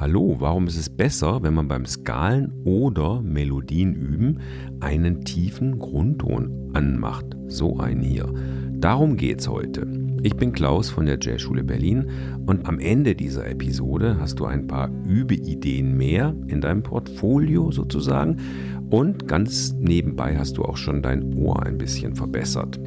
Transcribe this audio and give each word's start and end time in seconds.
Hallo, 0.00 0.36
warum 0.38 0.68
ist 0.68 0.76
es 0.76 0.88
besser, 0.88 1.42
wenn 1.42 1.54
man 1.54 1.66
beim 1.66 1.84
Skalen 1.84 2.52
oder 2.64 3.20
Melodien 3.20 3.96
üben 3.96 4.38
einen 4.78 5.24
tiefen 5.24 5.80
Grundton 5.80 6.70
anmacht? 6.72 7.26
So 7.48 7.78
einen 7.78 8.02
hier. 8.02 8.32
Darum 8.74 9.16
geht's 9.16 9.48
heute. 9.48 9.88
Ich 10.22 10.36
bin 10.36 10.52
Klaus 10.52 10.88
von 10.88 11.06
der 11.06 11.18
Jazzschule 11.20 11.64
Berlin 11.64 12.08
und 12.46 12.68
am 12.68 12.78
Ende 12.78 13.16
dieser 13.16 13.48
Episode 13.48 14.18
hast 14.20 14.38
du 14.38 14.44
ein 14.44 14.68
paar 14.68 14.88
Übeideen 15.04 15.96
mehr 15.96 16.32
in 16.46 16.60
deinem 16.60 16.84
Portfolio 16.84 17.72
sozusagen 17.72 18.36
und 18.90 19.26
ganz 19.26 19.72
nebenbei 19.80 20.38
hast 20.38 20.58
du 20.58 20.62
auch 20.62 20.76
schon 20.76 21.02
dein 21.02 21.34
Ohr 21.34 21.64
ein 21.64 21.76
bisschen 21.76 22.14
verbessert. 22.14 22.78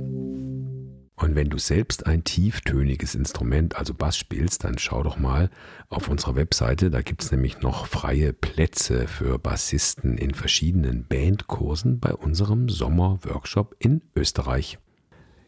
Und 1.22 1.36
wenn 1.36 1.50
du 1.50 1.60
selbst 1.60 2.08
ein 2.08 2.24
tieftöniges 2.24 3.14
Instrument, 3.14 3.76
also 3.76 3.94
Bass 3.94 4.18
spielst, 4.18 4.64
dann 4.64 4.80
schau 4.80 5.04
doch 5.04 5.20
mal 5.20 5.52
auf 5.90 6.08
unserer 6.08 6.36
Webseite. 6.36 6.90
Da 6.90 7.04
gibt 7.04 7.22
es 7.22 7.32
nämlich 7.32 7.62
noch 7.62 7.86
freie 7.86 8.34
Plätze 8.34 9.08
für 9.08 9.38
Bassisten 9.38 10.18
in 10.18 10.34
verschiedenen 10.34 11.06
Bandkursen 11.06 12.00
bei 12.00 12.12
unserem 12.12 12.70
Sommerworkshop 12.70 13.76
in 13.78 14.02
Österreich. 14.16 14.80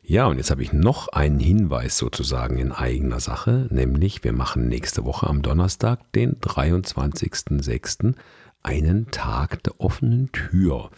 Ja, 0.03 0.27
und 0.27 0.37
jetzt 0.37 0.51
habe 0.51 0.61
ich 0.61 0.73
noch 0.73 1.07
einen 1.07 1.39
Hinweis 1.39 1.97
sozusagen 1.97 2.59
in 2.59 2.71
eigener 2.71 3.19
Sache, 3.19 3.67
nämlich 3.71 4.23
wir 4.23 4.33
machen 4.33 4.67
nächste 4.67 5.05
Woche 5.05 5.25
am 5.25 5.41
Donnerstag, 5.41 6.11
den 6.11 6.35
23.06., 6.39 8.13
einen 8.61 9.09
Tag 9.09 9.63
der 9.63 9.81
offenen 9.81 10.31
Tür. 10.31 10.91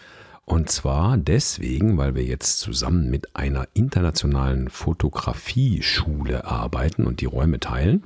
Und 0.46 0.70
zwar 0.70 1.18
deswegen, 1.18 1.98
weil 1.98 2.14
wir 2.14 2.24
jetzt 2.24 2.60
zusammen 2.60 3.10
mit 3.10 3.36
einer 3.36 3.68
internationalen 3.74 4.70
Fotografie-Schule 4.70 6.46
arbeiten 6.46 7.08
und 7.08 7.20
die 7.20 7.26
Räume 7.26 7.60
teilen. 7.60 8.04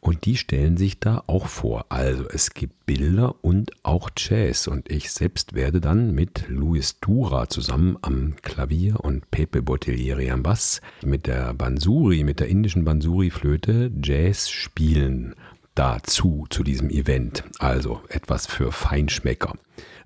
Und 0.00 0.26
die 0.26 0.36
stellen 0.36 0.76
sich 0.76 1.00
da 1.00 1.24
auch 1.26 1.46
vor. 1.46 1.86
Also 1.88 2.28
es 2.28 2.52
gibt 2.52 2.84
Bilder 2.84 3.36
und 3.40 3.70
auch 3.84 4.10
Jazz. 4.14 4.66
Und 4.66 4.90
ich 4.90 5.10
selbst 5.10 5.54
werde 5.54 5.80
dann 5.80 6.14
mit 6.14 6.44
Luis 6.48 7.00
Dura 7.00 7.48
zusammen 7.48 7.96
am 8.02 8.34
Klavier 8.42 9.00
und 9.00 9.30
Pepe 9.30 9.62
Bottiglieri 9.62 10.30
am 10.30 10.42
Bass 10.42 10.82
mit 11.02 11.26
der 11.26 11.54
Bansuri, 11.54 12.22
mit 12.22 12.38
der 12.38 12.48
indischen 12.48 12.84
Bansuri-Flöte 12.84 13.90
Jazz 14.02 14.50
spielen. 14.50 15.34
Dazu, 15.78 16.44
zu 16.50 16.64
diesem 16.64 16.90
Event. 16.90 17.44
Also 17.60 18.02
etwas 18.08 18.48
für 18.48 18.72
Feinschmecker. 18.72 19.54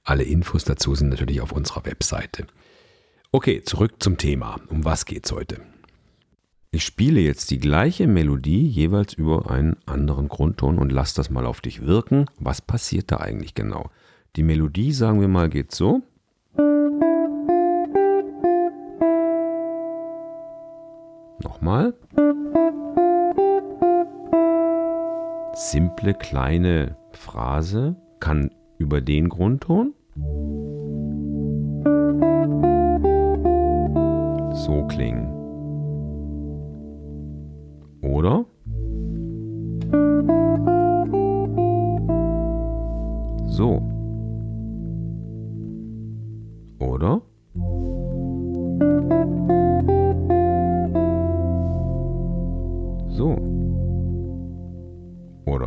Alle 0.05 0.23
Infos 0.23 0.65
dazu 0.65 0.95
sind 0.95 1.09
natürlich 1.09 1.41
auf 1.41 1.51
unserer 1.51 1.87
Webseite. 1.87 2.47
Okay, 3.31 3.63
zurück 3.63 3.95
zum 3.99 4.19
Thema. 4.19 4.61
Um 4.69 4.85
was 4.85 5.07
geht's 5.07 5.33
heute? 5.33 5.63
Ich 6.73 6.85
spiele 6.85 7.23
jetzt 7.23 7.51
die 7.51 7.59
gleiche 7.59 8.07
Melodie 8.07 8.67
jeweils 8.67 9.15
über 9.15 9.51
einen 9.51 9.79
anderen 9.87 10.29
Grundton 10.29 10.77
und 10.77 10.93
lass 10.93 11.15
das 11.15 11.31
mal 11.31 11.47
auf 11.47 11.63
dich 11.63 11.81
wirken. 11.87 12.27
Was 12.39 12.61
passiert 12.61 13.11
da 13.11 13.17
eigentlich 13.17 13.55
genau? 13.55 13.89
Die 14.37 14.43
Melodie, 14.43 14.93
sagen 14.93 15.23
wir 15.23 15.29
mal, 15.29 15.49
geht 15.49 15.73
so. 15.75 16.03
Nochmal. 21.43 21.95
Simple 25.73 26.13
kleine 26.13 26.99
Phrase 27.13 27.97
kann 28.21 28.51
über 28.77 29.01
den 29.01 29.31
Grundton. 29.31 29.95
So 34.53 34.87
klingen. 34.89 35.33
Oder? 38.03 38.45
So. 43.47 43.92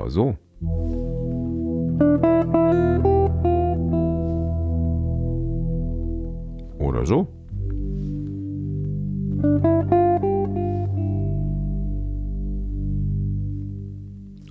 Oder 0.05 0.11
so. 0.11 0.35
Oder 6.77 7.05
so. 7.07 7.27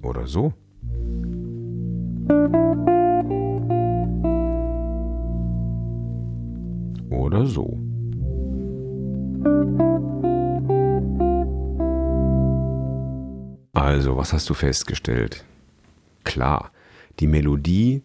Oder 0.02 0.26
so. 0.26 0.52
Oder 7.10 7.46
so. 7.46 7.84
Also, 13.84 14.16
was 14.16 14.32
hast 14.32 14.48
du 14.48 14.54
festgestellt? 14.54 15.44
Klar, 16.24 16.70
die 17.20 17.26
Melodie 17.26 18.00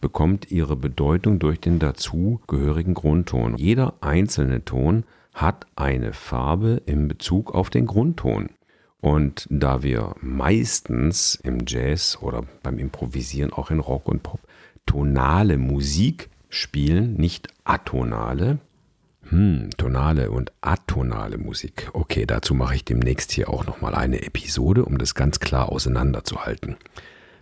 bekommt 0.00 0.52
ihre 0.52 0.76
Bedeutung 0.76 1.40
durch 1.40 1.58
den 1.58 1.80
dazugehörigen 1.80 2.94
Grundton. 2.94 3.56
Jeder 3.56 3.94
einzelne 4.00 4.64
Ton 4.64 5.02
hat 5.32 5.66
eine 5.74 6.12
Farbe 6.12 6.80
in 6.86 7.08
Bezug 7.08 7.52
auf 7.52 7.68
den 7.68 7.86
Grundton. 7.86 8.50
Und 9.00 9.48
da 9.50 9.82
wir 9.82 10.14
meistens 10.20 11.34
im 11.34 11.64
Jazz 11.66 12.16
oder 12.20 12.44
beim 12.62 12.78
Improvisieren 12.78 13.52
auch 13.52 13.72
in 13.72 13.80
Rock 13.80 14.06
und 14.06 14.22
Pop 14.22 14.38
tonale 14.86 15.58
Musik 15.58 16.30
spielen, 16.48 17.14
nicht 17.14 17.48
atonale, 17.64 18.60
hm, 19.28 19.70
tonale 19.76 20.30
und 20.30 20.52
atonale 20.60 21.38
Musik. 21.38 21.90
Okay, 21.92 22.26
dazu 22.26 22.54
mache 22.54 22.76
ich 22.76 22.84
demnächst 22.84 23.32
hier 23.32 23.48
auch 23.48 23.66
nochmal 23.66 23.94
eine 23.94 24.22
Episode, 24.22 24.84
um 24.84 24.98
das 24.98 25.14
ganz 25.14 25.40
klar 25.40 25.70
auseinanderzuhalten. 25.70 26.76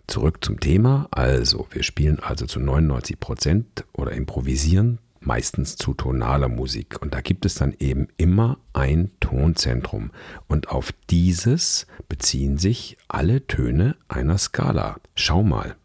Zurück 0.07 0.45
zum 0.45 0.61
Thema. 0.61 1.09
Also, 1.11 1.67
wir 1.71 1.83
spielen 1.83 2.19
also 2.21 2.47
zu 2.47 2.61
99 2.61 3.19
Prozent 3.21 3.85
oder 3.93 4.13
improvisieren 4.13 4.99
meistens 5.25 5.77
zu 5.77 5.95
tonaler 5.95 6.49
Musik. 6.49 7.01
Und 7.01 7.15
da 7.15 7.21
gibt 7.21 7.47
es 7.47 7.55
dann 7.55 7.75
eben 7.79 8.09
immer 8.17 8.59
ein 8.73 9.11
Tonzentrum. 9.21 10.11
Und 10.49 10.69
auf 10.71 10.93
dieses 11.11 11.87
beziehen 12.09 12.59
sich 12.59 12.97
alle 13.09 13.47
Töne 13.47 13.97
einer 14.09 14.39
Skala. 14.39 14.97
Schau 15.15 15.43
mal. 15.43 15.77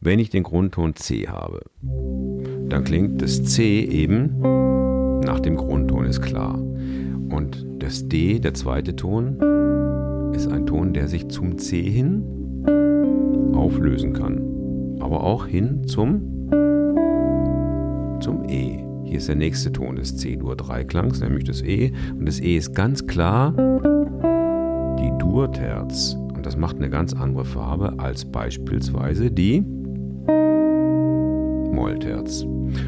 Wenn 0.00 0.18
ich 0.18 0.28
den 0.28 0.42
Grundton 0.42 0.96
C 0.96 1.28
habe, 1.28 1.62
dann 1.80 2.84
klingt 2.84 3.22
das 3.22 3.42
C 3.44 3.80
eben 3.80 4.63
dem 5.44 5.56
Grundton, 5.56 6.06
ist 6.06 6.22
klar. 6.22 6.58
Und 7.30 7.66
das 7.78 8.08
D, 8.08 8.38
der 8.38 8.54
zweite 8.54 8.96
Ton, 8.96 9.38
ist 10.34 10.50
ein 10.50 10.66
Ton, 10.66 10.92
der 10.92 11.08
sich 11.08 11.28
zum 11.28 11.58
C 11.58 11.82
hin 11.82 12.22
auflösen 13.54 14.12
kann. 14.12 14.40
Aber 15.00 15.22
auch 15.22 15.46
hin 15.46 15.86
zum, 15.86 16.22
zum 18.20 18.44
E. 18.48 18.84
Hier 19.04 19.18
ist 19.18 19.28
der 19.28 19.36
nächste 19.36 19.70
Ton 19.70 19.96
des 19.96 20.16
C-Dur-Dreiklangs, 20.16 21.20
nämlich 21.20 21.44
das 21.44 21.62
E. 21.62 21.92
Und 22.18 22.26
das 22.26 22.40
E 22.40 22.56
ist 22.56 22.74
ganz 22.74 23.06
klar 23.06 23.52
die 24.98 25.12
Dur-Terz. 25.18 26.16
Und 26.34 26.44
das 26.46 26.56
macht 26.56 26.76
eine 26.76 26.90
ganz 26.90 27.12
andere 27.12 27.44
Farbe 27.44 27.94
als 27.98 28.24
beispielsweise 28.24 29.30
die 29.30 29.62
Mollterz. 31.72 32.46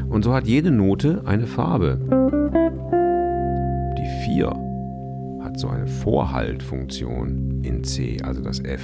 Und 0.09 0.23
so 0.23 0.33
hat 0.33 0.47
jede 0.47 0.71
Note 0.71 1.21
eine 1.25 1.45
Farbe. 1.45 1.99
Die 4.37 4.43
4 4.43 4.49
hat 5.41 5.59
so 5.59 5.67
eine 5.67 5.87
Vorhaltfunktion 5.87 7.63
in 7.63 7.83
C, 7.83 8.17
also 8.21 8.39
das 8.39 8.59
F. 8.59 8.83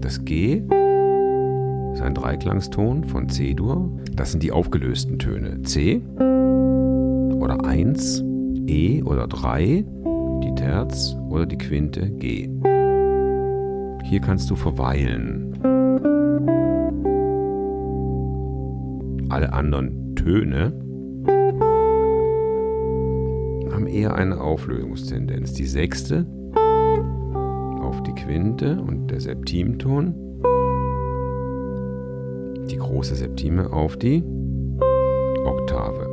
Das 0.00 0.24
G 0.24 0.62
ist 1.92 2.02
ein 2.02 2.14
Dreiklangston 2.14 3.02
von 3.02 3.28
C-Dur. 3.28 3.90
Das 4.14 4.30
sind 4.30 4.44
die 4.44 4.52
aufgelösten 4.52 5.18
Töne. 5.18 5.60
C 5.62 6.00
oder 7.40 7.64
1, 7.64 8.22
E 8.68 9.02
oder 9.02 9.26
3, 9.26 9.84
die 10.44 10.54
Terz 10.54 11.16
oder 11.28 11.46
die 11.46 11.58
Quinte 11.58 12.10
G. 12.10 12.48
Hier 14.04 14.20
kannst 14.20 14.48
du 14.48 14.54
verweilen. 14.54 15.47
Alle 19.28 19.52
anderen 19.52 20.14
Töne 20.14 20.72
haben 23.70 23.86
eher 23.86 24.14
eine 24.14 24.40
Auflösungstendenz. 24.40 25.52
Die 25.52 25.66
sechste 25.66 26.26
auf 27.80 28.02
die 28.02 28.12
Quinte 28.12 28.80
und 28.80 29.08
der 29.08 29.20
Septimton. 29.20 30.14
Die 32.70 32.76
große 32.76 33.14
Septime 33.14 33.72
auf 33.72 33.96
die 33.96 34.22
Oktave. 35.44 36.08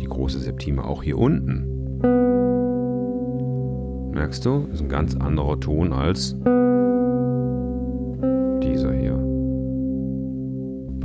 Die 0.00 0.06
große 0.06 0.38
Septime 0.38 0.84
auch 0.84 1.02
hier 1.02 1.18
unten. 1.18 1.72
merkst 4.32 4.46
du, 4.46 4.68
ist 4.72 4.80
ein 4.80 4.88
ganz 4.88 5.14
anderer 5.16 5.60
Ton 5.60 5.92
als 5.92 6.36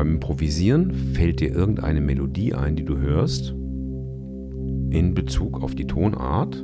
Beim 0.07 0.13
Improvisieren 0.13 0.93
fällt 0.93 1.41
dir 1.41 1.53
irgendeine 1.53 1.99
Melodie 1.99 2.53
ein, 2.53 2.77
die 2.77 2.85
du 2.85 2.97
hörst, 2.97 3.49
in 3.49 5.11
Bezug 5.13 5.61
auf 5.61 5.75
die 5.75 5.85
Tonart. 5.85 6.55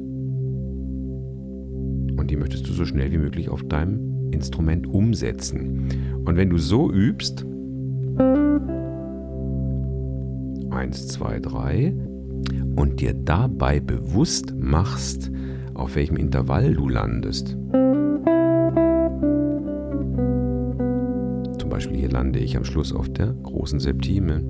Und 2.16 2.28
die 2.30 2.38
möchtest 2.38 2.70
du 2.70 2.72
so 2.72 2.86
schnell 2.86 3.12
wie 3.12 3.18
möglich 3.18 3.50
auf 3.50 3.62
deinem 3.68 4.32
Instrument 4.32 4.88
umsetzen. 4.88 5.90
Und 6.24 6.38
wenn 6.38 6.50
du 6.50 6.58
so 6.58 6.90
übst, 6.90 7.46
1, 10.70 11.08
2, 11.10 11.40
3, 11.42 11.94
und 12.78 13.02
dir 13.02 13.14
dabei 13.14 13.82
bewusst 13.82 14.56
machst, 14.58 15.30
auf 15.74 15.98
welchem 15.98 16.16
Intervall 16.16 16.76
du 16.76 16.88
landest. 16.88 17.58
Lande 22.14 22.38
ich 22.38 22.56
am 22.56 22.64
Schluss 22.64 22.94
auf 22.94 23.10
der 23.10 23.34
großen 23.34 23.80
Septime. 23.80 24.44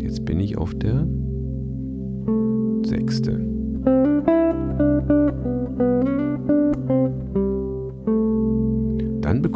Jetzt 0.00 0.24
bin 0.24 0.40
ich 0.40 0.56
auf 0.56 0.74
der 0.74 1.06
sechste. 2.86 3.51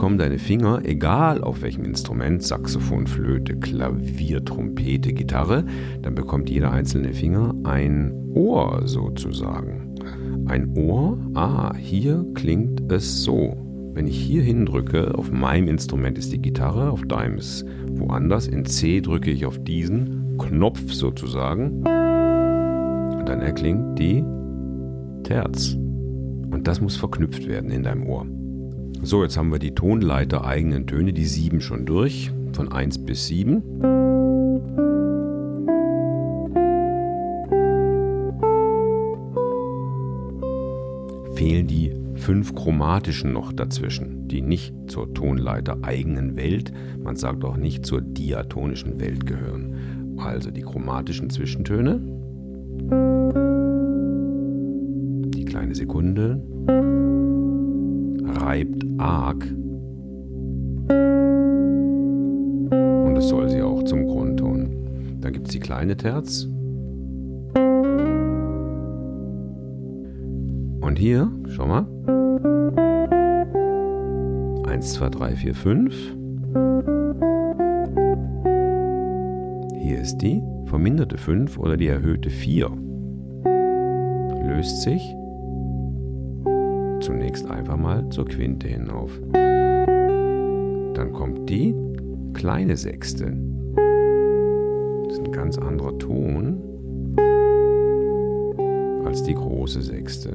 Dann 0.07 0.19
bekommen 0.19 0.31
deine 0.31 0.39
Finger, 0.39 0.83
egal 0.85 1.43
auf 1.43 1.63
welchem 1.63 1.85
Instrument, 1.85 2.41
Saxophon, 2.41 3.09
Flöte, 3.09 3.57
Klavier, 3.57 4.45
Trompete, 4.45 5.13
Gitarre, 5.13 5.65
dann 6.01 6.15
bekommt 6.15 6.49
jeder 6.49 6.71
einzelne 6.71 7.13
Finger 7.13 7.53
ein 7.65 8.15
Ohr 8.33 8.83
sozusagen. 8.85 9.97
Ein 10.47 10.77
Ohr, 10.77 11.19
ah, 11.35 11.75
hier 11.75 12.25
klingt 12.35 12.93
es 12.93 13.25
so. 13.25 13.57
Wenn 13.95 14.07
ich 14.07 14.17
hier 14.17 14.43
hindrücke, 14.43 15.13
auf 15.19 15.33
meinem 15.33 15.67
Instrument 15.67 16.19
ist 16.19 16.33
die 16.33 16.41
Gitarre, 16.41 16.93
auf 16.93 17.03
deinem 17.03 17.39
ist 17.39 17.67
woanders. 17.89 18.47
In 18.47 18.65
C 18.65 19.01
drücke 19.01 19.33
ich 19.33 19.45
auf 19.45 19.59
diesen 19.59 20.39
Knopf 20.39 20.93
sozusagen. 20.93 21.79
Und 21.79 23.29
dann 23.29 23.41
erklingt 23.41 23.99
die 23.99 24.23
Terz. 25.25 25.75
Und 25.75 26.69
das 26.69 26.81
muss 26.81 26.95
verknüpft 26.95 27.49
werden 27.49 27.73
in 27.73 27.83
deinem 27.83 28.07
Ohr. 28.07 28.25
So, 29.03 29.23
jetzt 29.23 29.37
haben 29.37 29.53
wir 29.53 29.59
die 29.59 29.75
Tonleiter 29.75 30.45
eigenen 30.45 30.87
Töne, 30.87 31.13
die 31.13 31.27
sieben 31.27 31.61
schon 31.61 31.87
durch, 31.87 32.33
von 32.53 32.73
1 32.73 32.99
bis 33.05 33.27
7. 33.27 33.63
Fehlen 41.35 41.67
die 41.67 41.93
fünf 42.15 42.55
chromatischen 42.55 43.33
noch 43.33 43.53
dazwischen, 43.53 44.27
die 44.27 44.41
nicht 44.41 44.75
zur 44.89 45.13
Tonleiter 45.15 45.79
eigenen 45.83 46.35
Welt, 46.37 46.73
man 46.99 47.17
sagt 47.17 47.45
auch 47.45 47.57
nicht 47.57 47.87
zur 47.87 48.01
diatonischen 48.01 48.99
Welt 48.99 49.27
gehören. 49.27 50.17
Also 50.17 50.51
die 50.51 50.63
chromatischen 50.63 51.31
Zwischentöne. 51.31 52.01
Die 55.35 55.45
kleine 55.45 55.75
Sekunde 55.75 56.43
reibt 58.47 58.87
arg. 58.99 59.45
Und 63.05 63.17
es 63.17 63.29
soll 63.29 63.49
sie 63.49 63.61
auch 63.61 63.83
zum 63.83 64.07
Grundton. 64.07 65.19
Dann 65.21 65.33
gibt 65.33 65.49
es 65.49 65.53
die 65.53 65.59
kleine 65.59 65.97
Terz. 65.97 66.47
Und 70.81 70.97
hier, 70.97 71.29
schau 71.49 71.67
mal. 71.67 71.87
1, 74.69 74.93
2, 74.93 75.09
3, 75.09 75.35
4, 75.35 75.55
5. 75.55 76.17
Hier 79.81 80.01
ist 80.01 80.19
die 80.19 80.41
verminderte 80.67 81.19
5 81.19 81.59
oder 81.59 81.77
die 81.77 81.89
erhöhte 81.89 82.31
4. 82.31 82.71
Löst 84.45 84.83
sich 84.83 85.17
zunächst 87.01 87.51
einfach 87.51 87.77
mal 87.77 88.09
zur 88.11 88.27
Quinte 88.27 88.69
hinauf. 88.69 89.21
Dann 89.33 91.13
kommt 91.13 91.49
die 91.49 91.75
kleine 92.33 92.77
Sechste. 92.77 93.37
Das 95.05 95.15
ist 95.15 95.25
ein 95.25 95.33
ganz 95.33 95.59
anderer 95.59 95.99
Ton 95.99 96.63
als 99.05 99.23
die 99.23 99.35
große 99.35 99.83
Sechste. 99.83 100.31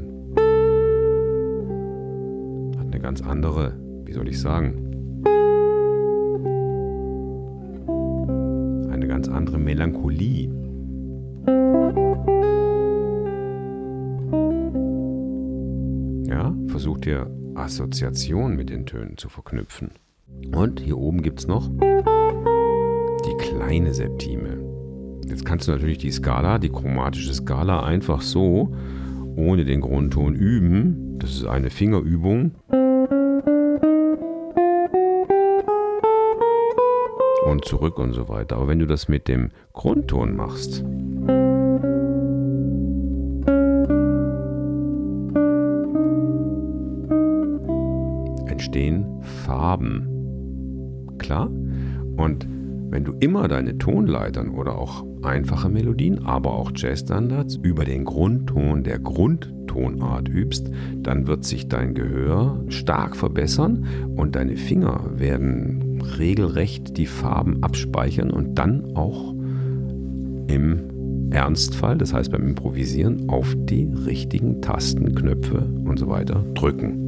Hat 2.78 2.88
eine 2.88 3.00
ganz 3.02 3.22
andere, 3.22 3.74
wie 4.06 4.14
soll 4.14 4.28
ich 4.28 4.40
sagen, 4.40 4.88
eine 8.92 9.08
ganz 9.08 9.28
andere 9.28 9.58
Melancholie. 9.58 10.50
Versucht 16.68 17.06
ihr 17.06 17.30
Assoziationen 17.56 18.56
mit 18.56 18.70
den 18.70 18.86
Tönen 18.86 19.18
zu 19.18 19.30
verknüpfen. 19.30 19.92
Und 20.56 20.80
hier 20.80 20.98
oben 20.98 21.22
gibt 21.22 21.40
es 21.40 21.48
noch 21.48 21.70
die 23.26 23.38
kleine 23.38 23.94
Septime. 23.94 24.58
Jetzt 25.28 25.46
kannst 25.46 25.68
du 25.68 25.72
natürlich 25.72 25.98
die 25.98 26.12
Skala, 26.12 26.58
die 26.58 26.70
chromatische 26.70 27.34
Skala, 27.34 27.84
einfach 27.84 28.22
so 28.22 28.74
ohne 29.36 29.66
den 29.66 29.82
Grundton 29.82 30.36
üben. 30.36 31.20
Das 31.20 31.32
ist 31.32 31.46
eine 31.46 31.70
Fingerübung. 31.70 32.52
Und 37.46 37.66
zurück 37.66 38.00
und 38.00 38.14
so 38.14 38.30
weiter. 38.30 38.56
Aber 38.58 38.68
wenn 38.68 38.80
du 38.80 38.88
das 38.88 39.08
mit 39.08 39.28
dem 39.28 39.50
Grundton 39.74 40.36
machst, 40.36 40.84
entstehen 48.82 49.06
Farben. 49.46 50.08
Klar? 51.18 51.50
Und 52.18 52.48
wenn 52.90 53.06
du 53.06 53.14
immer 53.20 53.48
deine 53.48 53.78
Tonleitern 53.78 54.50
oder 54.50 54.78
auch 54.78 55.06
einfache 55.24 55.70
Melodien, 55.70 56.26
aber 56.26 56.54
auch 56.54 56.72
Jazzstandards 56.76 57.56
über 57.56 57.86
den 57.86 58.04
Grundton 58.06 58.84
der 58.84 59.00
Grundtonart 59.00 60.28
übst, 60.28 60.70
dann 60.98 61.28
wird 61.28 61.46
sich 61.46 61.70
dein 61.70 61.94
Gehör 61.94 62.62
stark 62.68 63.16
verbessern 63.16 63.86
und 64.16 64.36
deine 64.36 64.58
Finger 64.58 65.06
werden 65.16 66.02
regelrecht 66.18 66.98
die 66.98 67.06
Farben 67.06 67.64
abspeichern 67.64 68.32
und 68.32 68.56
dann 68.56 68.96
auch 68.96 69.34
im 70.48 71.30
Ernstfall, 71.32 71.98
das 71.98 72.14
heißt 72.14 72.32
beim 72.32 72.46
Improvisieren, 72.46 73.30
auf 73.30 73.56
die 73.56 73.86
richtigen 74.06 74.62
Tasten, 74.62 75.16
Knöpfe 75.16 75.70
und 75.86 75.98
so 75.98 76.10
weiter 76.10 76.44
drücken. 76.56 77.01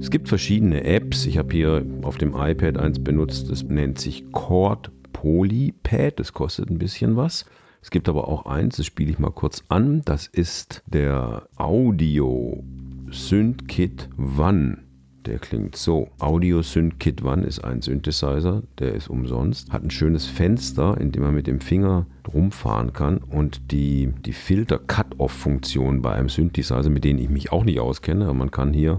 Es 0.00 0.10
gibt 0.10 0.28
verschiedene 0.28 0.84
Apps. 0.84 1.26
Ich 1.26 1.38
habe 1.38 1.52
hier 1.52 1.84
auf 2.02 2.18
dem 2.18 2.34
iPad 2.34 2.78
eins 2.78 3.02
benutzt, 3.02 3.50
das 3.50 3.62
nennt 3.62 3.98
sich 3.98 4.30
Chord 4.32 4.90
Polypad. 5.12 6.18
Das 6.18 6.32
kostet 6.32 6.70
ein 6.70 6.78
bisschen 6.78 7.16
was. 7.16 7.46
Es 7.82 7.90
gibt 7.90 8.08
aber 8.08 8.28
auch 8.28 8.46
eins, 8.46 8.76
das 8.76 8.86
spiele 8.86 9.10
ich 9.10 9.18
mal 9.18 9.30
kurz 9.30 9.62
an. 9.68 10.02
Das 10.04 10.26
ist 10.26 10.82
der 10.86 11.48
Audio 11.56 12.62
SynthKit 13.10 14.08
One. 14.38 14.78
Der 15.26 15.38
klingt 15.38 15.76
so. 15.76 16.08
Audio 16.18 16.62
SynthKit 16.62 17.22
One 17.22 17.44
ist 17.44 17.64
ein 17.64 17.80
Synthesizer, 17.80 18.62
der 18.78 18.94
ist 18.94 19.08
umsonst. 19.08 19.72
Hat 19.72 19.82
ein 19.82 19.90
schönes 19.90 20.26
Fenster, 20.26 20.98
in 21.00 21.12
dem 21.12 21.22
man 21.22 21.34
mit 21.34 21.46
dem 21.46 21.60
Finger 21.60 22.06
rumfahren 22.32 22.92
kann 22.92 23.18
und 23.18 23.70
die, 23.70 24.12
die 24.24 24.32
Filter-Cut-Off-Funktion 24.32 26.02
bei 26.02 26.12
einem 26.12 26.28
Synthesizer, 26.28 26.90
mit 26.90 27.04
denen 27.04 27.18
ich 27.18 27.30
mich 27.30 27.52
auch 27.52 27.64
nicht 27.64 27.80
auskenne, 27.80 28.24
aber 28.24 28.34
man 28.34 28.50
kann 28.50 28.74
hier 28.74 28.98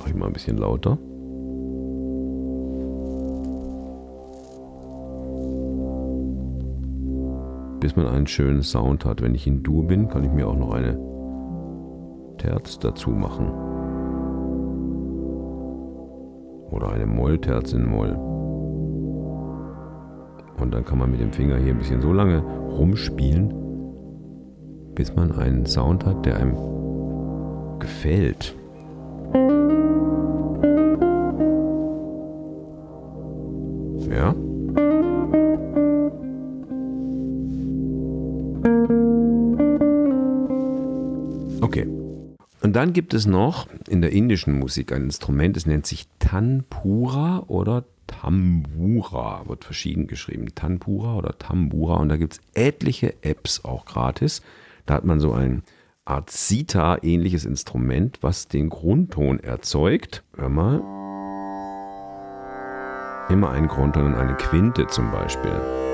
Mache 0.00 0.08
ich 0.08 0.14
mal 0.16 0.26
ein 0.28 0.32
bisschen 0.32 0.56
lauter. 0.56 0.96
Bis 7.80 7.96
man 7.96 8.06
einen 8.06 8.26
schönen 8.26 8.62
Sound 8.62 9.04
hat. 9.04 9.20
Wenn 9.20 9.34
ich 9.34 9.46
in 9.46 9.62
Dur 9.62 9.86
bin, 9.86 10.08
kann 10.08 10.24
ich 10.24 10.32
mir 10.32 10.48
auch 10.48 10.56
noch 10.56 10.72
eine 10.72 10.98
Terz 12.38 12.78
dazu 12.78 13.10
machen. 13.10 13.50
Oder 16.70 16.88
eine 16.92 17.04
Mollterz 17.04 17.74
in 17.74 17.86
Moll. 17.86 18.16
Und 20.58 20.72
dann 20.72 20.86
kann 20.86 20.98
man 20.98 21.10
mit 21.10 21.20
dem 21.20 21.32
Finger 21.32 21.58
hier 21.58 21.74
ein 21.74 21.78
bisschen 21.78 22.00
so 22.00 22.14
lange 22.14 22.40
rumspielen, 22.40 23.52
bis 24.94 25.14
man 25.14 25.32
einen 25.32 25.66
Sound 25.66 26.06
hat, 26.06 26.24
der 26.24 26.36
einem 26.36 26.56
gefällt. 27.78 28.56
Ja. 34.10 34.34
Okay. 41.60 41.86
Und 42.62 42.74
dann 42.74 42.92
gibt 42.92 43.14
es 43.14 43.26
noch 43.26 43.68
in 43.88 44.02
der 44.02 44.12
indischen 44.12 44.58
Musik 44.58 44.92
ein 44.92 45.04
Instrument, 45.04 45.56
es 45.56 45.66
nennt 45.66 45.86
sich 45.86 46.08
Tanpura 46.18 47.44
oder 47.46 47.84
Tambura, 48.06 49.44
wird 49.46 49.64
verschieden 49.64 50.08
geschrieben. 50.08 50.48
Tanpura 50.54 51.16
oder 51.16 51.38
Tambura. 51.38 51.94
Und 51.94 52.08
da 52.08 52.16
gibt 52.16 52.34
es 52.34 52.40
etliche 52.54 53.14
Apps 53.22 53.64
auch 53.64 53.84
gratis. 53.84 54.42
Da 54.86 54.94
hat 54.94 55.04
man 55.04 55.20
so 55.20 55.32
ein 55.32 55.62
Art 56.04 56.30
Sita-ähnliches 56.30 57.44
Instrument, 57.44 58.18
was 58.20 58.48
den 58.48 58.68
Grundton 58.68 59.38
erzeugt. 59.38 60.24
Hör 60.36 60.48
mal. 60.48 60.99
Immer 63.30 63.50
ein 63.50 63.68
Grundton 63.68 64.06
und 64.06 64.14
eine 64.16 64.34
Quinte 64.34 64.88
zum 64.88 65.12
Beispiel. 65.12 65.89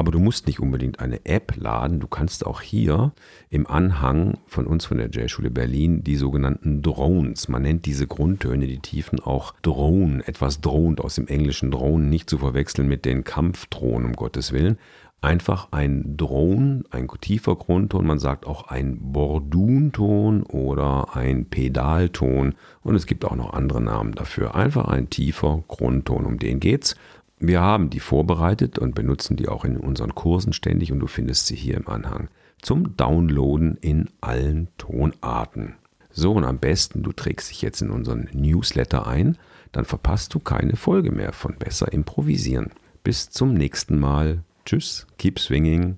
Aber 0.00 0.12
du 0.12 0.18
musst 0.18 0.46
nicht 0.46 0.60
unbedingt 0.60 0.98
eine 0.98 1.26
App 1.26 1.56
laden. 1.58 2.00
Du 2.00 2.06
kannst 2.06 2.46
auch 2.46 2.62
hier 2.62 3.12
im 3.50 3.66
Anhang 3.66 4.38
von 4.46 4.66
uns 4.66 4.86
von 4.86 4.96
der 4.96 5.10
J-Schule 5.10 5.50
Berlin 5.50 6.02
die 6.02 6.16
sogenannten 6.16 6.80
Drones. 6.80 7.48
Man 7.48 7.60
nennt 7.60 7.84
diese 7.84 8.06
Grundtöne, 8.06 8.66
die 8.66 8.78
Tiefen 8.78 9.20
auch 9.20 9.52
Drone, 9.60 10.26
etwas 10.26 10.62
drohend 10.62 11.02
aus 11.02 11.16
dem 11.16 11.26
englischen 11.26 11.70
Drone, 11.70 12.06
nicht 12.06 12.30
zu 12.30 12.38
verwechseln 12.38 12.88
mit 12.88 13.04
den 13.04 13.24
Kampfdrohnen, 13.24 14.06
um 14.06 14.12
Gottes 14.14 14.54
Willen. 14.54 14.78
Einfach 15.20 15.68
ein 15.70 16.16
Drone, 16.16 16.84
ein 16.88 17.06
tiefer 17.20 17.54
Grundton, 17.54 18.06
man 18.06 18.18
sagt 18.18 18.46
auch 18.46 18.68
ein 18.68 19.12
Bordunton 19.12 20.44
oder 20.44 21.14
ein 21.14 21.44
Pedalton 21.44 22.54
und 22.80 22.94
es 22.94 23.04
gibt 23.04 23.26
auch 23.26 23.36
noch 23.36 23.52
andere 23.52 23.82
Namen 23.82 24.12
dafür. 24.12 24.54
Einfach 24.54 24.86
ein 24.86 25.10
tiefer 25.10 25.62
Grundton, 25.68 26.24
um 26.24 26.38
den 26.38 26.58
geht's. 26.58 26.96
Wir 27.40 27.62
haben 27.62 27.88
die 27.88 28.00
vorbereitet 28.00 28.78
und 28.78 28.94
benutzen 28.94 29.36
die 29.36 29.48
auch 29.48 29.64
in 29.64 29.78
unseren 29.78 30.14
Kursen 30.14 30.52
ständig 30.52 30.92
und 30.92 31.00
du 31.00 31.06
findest 31.06 31.46
sie 31.46 31.56
hier 31.56 31.78
im 31.78 31.88
Anhang 31.88 32.28
zum 32.60 32.96
Downloaden 32.98 33.78
in 33.80 34.10
allen 34.20 34.68
Tonarten. 34.76 35.76
So 36.10 36.32
und 36.32 36.44
am 36.44 36.58
besten, 36.58 37.02
du 37.02 37.12
trägst 37.12 37.50
dich 37.50 37.62
jetzt 37.62 37.80
in 37.80 37.90
unseren 37.90 38.28
Newsletter 38.34 39.06
ein, 39.06 39.38
dann 39.72 39.86
verpasst 39.86 40.34
du 40.34 40.38
keine 40.38 40.76
Folge 40.76 41.12
mehr 41.12 41.32
von 41.32 41.56
Besser 41.56 41.90
improvisieren. 41.92 42.72
Bis 43.02 43.30
zum 43.30 43.54
nächsten 43.54 43.98
Mal. 43.98 44.42
Tschüss, 44.66 45.06
keep 45.16 45.38
swinging. 45.38 45.96